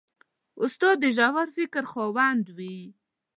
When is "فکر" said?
1.57-1.83